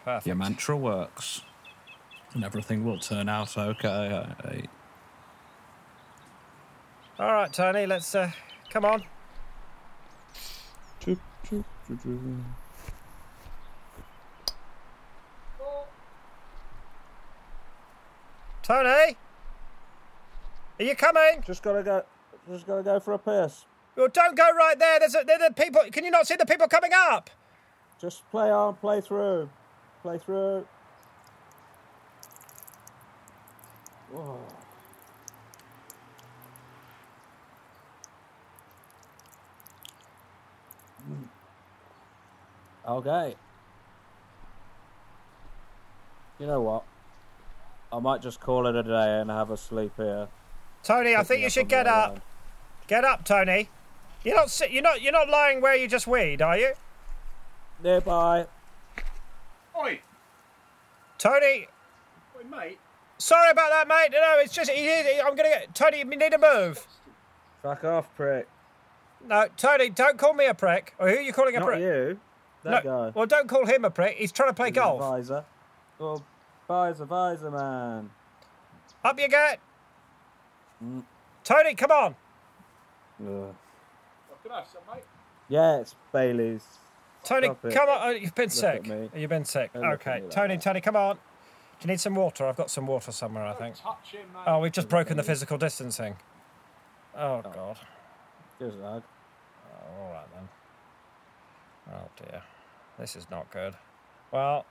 [0.03, 0.27] Perfect.
[0.27, 1.41] Your mantra works.
[2.33, 4.67] And everything will turn out okay.
[7.17, 8.31] All right, Tony, let's uh,
[8.69, 9.03] come on.
[18.69, 19.17] Tony?
[20.79, 21.43] Are you coming?
[21.45, 22.03] Just gotta go.
[22.47, 23.65] Just gotta go for a piss.
[23.95, 24.99] Well, don't go right there.
[24.99, 25.81] There's a, there are the people.
[25.91, 27.29] Can you not see the people coming up?
[27.99, 29.49] Just play on, play through.
[30.01, 30.65] Play through.
[34.11, 34.39] Whoa.
[42.87, 43.35] Okay.
[46.39, 46.83] You know what?
[47.91, 50.27] I might just call it a day and have a sleep here.
[50.83, 52.11] Tony, I think you should get up.
[52.11, 52.21] home.
[52.89, 53.69] Get up, Tony.
[54.23, 54.71] You're not sit.
[54.71, 55.03] You're not.
[55.03, 56.73] You're not lying where you just weed, are you,
[57.83, 58.47] Nearby.
[59.77, 60.01] Oi,
[61.19, 61.67] Tony?
[62.35, 62.79] oi, mate.
[63.19, 64.09] Sorry about that, mate.
[64.11, 64.71] No, it's just.
[64.71, 65.99] He, he- I'm gonna get Tony.
[65.99, 66.85] You need to move.
[67.61, 68.47] Fuck off, prick.
[69.27, 70.95] No, Tony, don't call me a prick.
[70.97, 71.79] Or who are you calling a Not prick?
[71.81, 72.19] you.
[72.63, 73.11] That no, guy.
[73.13, 74.15] well, don't call him a prick.
[74.17, 74.99] He's trying to play He's golf.
[74.99, 75.45] Visor.
[75.99, 76.23] Oh,
[76.67, 78.09] visor, visor, man.
[79.03, 79.59] Up you get.
[80.83, 81.03] Mm.
[81.43, 82.15] Tony, come on.
[83.21, 83.27] Ugh.
[83.27, 85.03] What can I have some, mate?
[85.49, 86.63] Yeah, it's Bailey's.
[87.23, 87.73] Tony, Stop it.
[87.73, 87.97] come on.
[88.01, 88.87] Oh, you've been Look sick.
[88.87, 89.09] me.
[89.15, 89.73] You've been sick.
[89.73, 90.63] Don't look at Okay, me like Tony, that.
[90.63, 91.15] Tony, come on.
[91.15, 91.21] Do
[91.81, 92.45] you need some water?
[92.45, 93.75] I've got some water somewhere, I Don't think.
[93.81, 94.43] touch him, mate.
[94.47, 96.15] Oh, we've just broken the physical distancing.
[97.17, 97.51] Oh, oh.
[97.53, 97.77] God.
[98.59, 99.03] Here's a hug.
[99.65, 100.49] Oh, all right then.
[101.91, 102.43] Oh dear,
[102.99, 103.73] this is not good.
[104.31, 104.65] Well,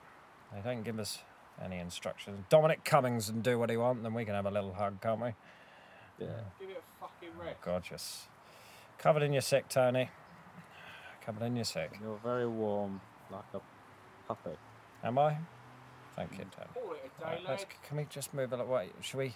[0.54, 1.18] they don't give us
[1.62, 2.44] any instructions.
[2.48, 5.20] Dominic Cummings and do what he wants, then we can have a little hug, can't
[5.20, 5.28] we?
[6.20, 6.26] Yeah.
[6.60, 7.60] Give it a fucking rest.
[7.62, 8.26] Gorgeous.
[8.98, 10.10] Covered in your sick, Tony.
[11.24, 11.92] Covered in your sick.
[12.02, 13.60] You're very warm, like a
[14.26, 14.56] puppy.
[15.04, 15.36] Am I?
[16.16, 16.68] Thank you, Tony.
[16.74, 18.72] Call it a day, Right, let's, can we just move a little?
[18.72, 18.88] way?
[19.00, 19.34] should we?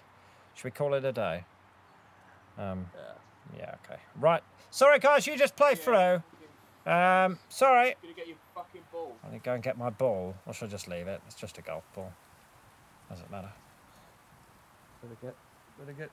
[0.54, 1.44] Should we call it a day?
[2.58, 2.86] Um.
[2.94, 3.58] Yeah.
[3.58, 3.74] Yeah.
[3.84, 4.00] Okay.
[4.18, 4.42] Right.
[4.70, 5.26] Sorry, guys.
[5.26, 6.22] You just play through.
[6.84, 7.38] Um.
[7.48, 7.94] Sorry.
[8.02, 9.16] Gonna get your fucking ball.
[9.24, 11.20] I need to go and get my ball, or should I just leave it?
[11.26, 12.12] It's just a golf ball.
[13.08, 13.52] Doesn't matter.
[15.02, 15.34] Better get,
[15.78, 16.10] better get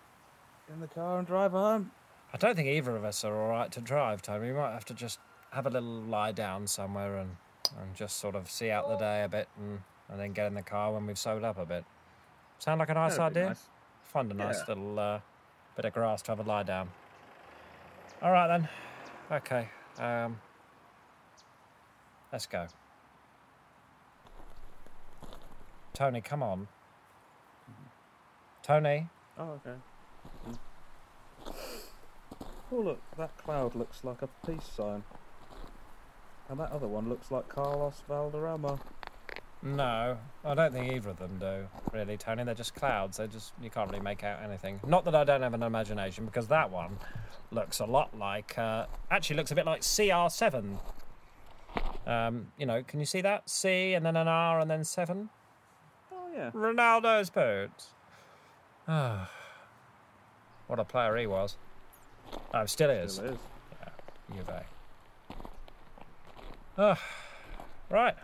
[0.73, 1.91] in the car and drive home.
[2.33, 4.47] I don't think either of us are all right to drive, Tony.
[4.47, 5.19] We might have to just
[5.51, 7.35] have a little lie down somewhere and,
[7.81, 10.53] and just sort of see out the day a bit and, and then get in
[10.53, 11.83] the car when we've sewed up a bit.
[12.59, 13.47] Sound like a nice That'd idea?
[13.49, 13.63] nice.
[14.03, 14.65] Find a nice Yeah.
[14.75, 15.19] little uh,
[15.75, 16.89] bit of grass to have a lie down.
[18.21, 18.69] All right then.
[19.31, 19.69] Okay.
[19.97, 20.39] Um,
[22.31, 22.67] let's go.
[25.93, 26.67] Tony, come on.
[28.61, 29.09] Tony.
[29.37, 29.75] Oh, okay.
[32.71, 35.03] Oh, look, that cloud looks like a peace sign.
[36.49, 38.79] And that other one looks like Carlos Valderrama.
[39.61, 42.43] No, I don't think either of them do, really, Tony.
[42.43, 43.17] They're just clouds.
[43.17, 44.79] They're just you can't really make out anything.
[44.87, 46.97] Not that I don't have an imagination, because that one
[47.51, 50.77] looks a lot like, uh, actually looks a bit like CR7.
[52.07, 53.49] Um, you know, can you see that?
[53.49, 55.29] C and then an R and then seven.
[56.11, 56.51] Oh, yeah.
[56.51, 57.89] Ronaldo's boots.
[58.87, 59.29] Ah,
[60.67, 61.57] what a player he was.
[62.53, 63.13] Oh, still is.
[63.13, 63.37] Still is.
[64.35, 64.63] Juve.
[66.77, 67.01] Ah,
[67.89, 68.15] right.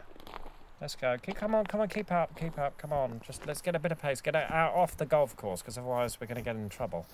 [0.80, 1.18] Let's go.
[1.22, 3.22] Keep, come on, come on, keep up, keep up, come on.
[3.26, 4.22] Just let's get a bit of pace.
[4.22, 7.06] Get out, out off the golf course, because otherwise we're going to get in trouble.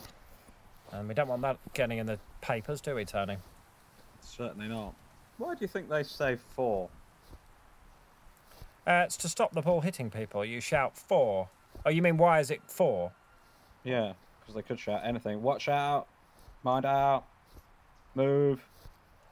[0.91, 3.37] And we don't want that getting in the papers, do we, Tony?
[4.19, 4.93] Certainly not.
[5.37, 6.89] Why do you think they say four?
[8.85, 10.43] Uh, it's to stop the ball hitting people.
[10.43, 11.49] You shout four.
[11.85, 13.11] Oh, you mean why is it four?
[13.83, 15.41] Yeah, because they could shout anything.
[15.41, 16.07] Watch out,
[16.63, 17.25] mind out,
[18.15, 18.61] move,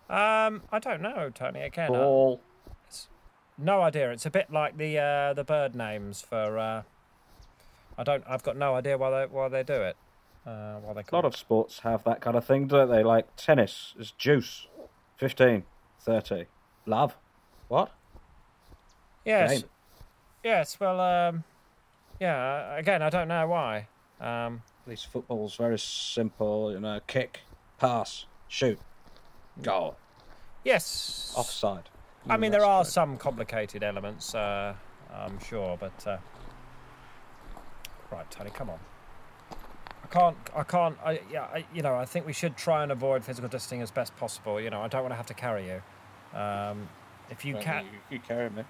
[0.10, 1.62] Um, I don't know, Tony.
[1.62, 2.42] Again, I- ball.
[3.58, 4.12] no idea.
[4.12, 6.58] It's a bit like the uh, the bird names for.
[6.58, 6.84] Uh,
[7.98, 8.24] I don't.
[8.28, 9.98] I've got no idea why they why they do it.
[10.48, 13.04] Uh, why they A call lot of sports have that kind of thing, don't they?
[13.04, 14.68] Like tennis is deuce,
[15.18, 15.64] 15,
[16.00, 16.46] 30.
[16.86, 17.18] Love.
[17.68, 17.92] What?
[19.26, 19.62] Yes.
[19.62, 19.70] Game.
[20.44, 20.80] Yes.
[20.80, 21.00] Well.
[21.02, 21.44] Um.
[22.20, 22.78] Yeah.
[22.78, 23.88] Again, I don't know why.
[24.20, 24.64] Um.
[24.90, 27.42] Least football's very simple, you know, kick,
[27.78, 28.80] pass, shoot,
[29.62, 29.98] goal,
[30.64, 31.32] Yes.
[31.38, 31.84] offside.
[32.28, 34.34] I mean, there are some complicated elements.
[34.34, 34.74] Uh,
[35.14, 36.08] I'm sure, but.
[36.08, 36.18] Uh...
[38.12, 38.80] Right, Tony, come on.
[40.04, 40.38] I can't.
[40.56, 40.98] I can't.
[41.06, 41.44] I, yeah.
[41.44, 44.60] I, you know, I think we should try and avoid physical distancing as best possible.
[44.60, 46.38] You know, I don't want to have to carry you.
[46.38, 46.90] Um,
[47.30, 47.64] if you great.
[47.66, 48.64] can, You, you carry me.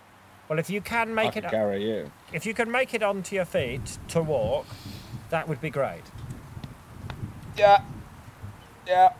[0.49, 2.11] well, if you can I make can it, carry you.
[2.33, 4.65] if you can make it onto your feet to walk,
[5.29, 6.03] that would be great.
[7.57, 7.81] Yeah.
[8.87, 9.13] Yeah.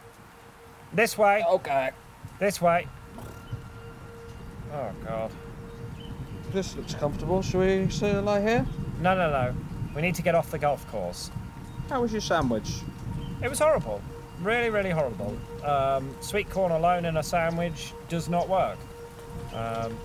[0.93, 1.43] This way.
[1.47, 1.91] Okay.
[2.39, 2.88] This way.
[4.74, 5.32] Oh God.
[6.51, 7.41] This looks comfortable.
[7.41, 8.66] Shall we sit lie here?
[8.99, 9.55] No, no, no.
[9.95, 11.32] We need to get off the golf course.
[11.89, 12.82] How was your sandwich?
[13.43, 14.01] It was horrible.
[14.41, 15.38] Really, really horrible.
[15.64, 18.78] Um, sweet corn alone in a sandwich does not work.
[19.53, 19.97] Um,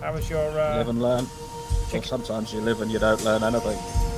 [0.00, 0.48] how was your?
[0.58, 1.26] Uh, live and learn.
[1.92, 4.11] Well, sometimes you live and you don't learn anything.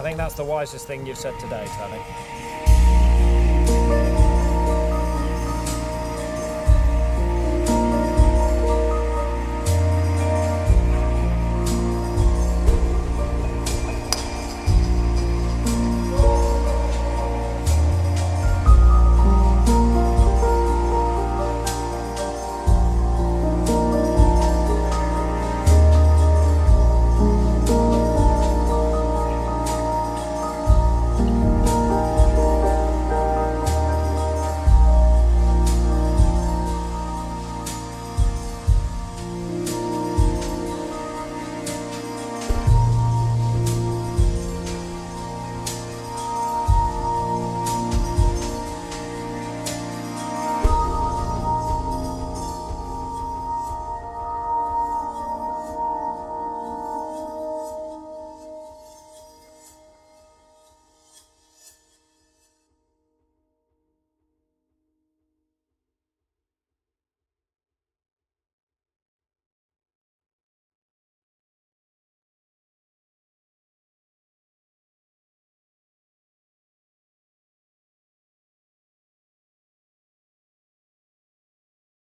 [0.00, 2.00] I think that's the wisest thing you've said today, Tony.